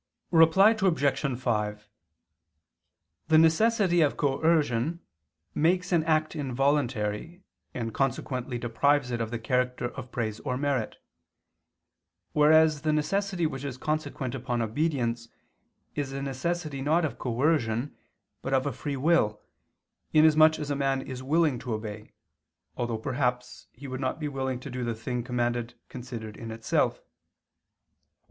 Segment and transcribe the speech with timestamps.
[0.31, 1.39] Reply Obj.
[1.39, 1.87] 5:
[3.27, 4.99] The necessity of coercion
[5.53, 7.43] makes an act involuntary
[7.75, 10.95] and consequently deprives it of the character of praise or merit;
[12.33, 15.27] whereas the necessity which is consequent upon obedience
[15.93, 17.95] is a necessity not of coercion
[18.41, 19.39] but of a free will,
[20.13, 22.11] inasmuch as a man is willing to obey,
[22.75, 27.03] although perhaps he would not be willing to do the thing commanded considered in itself.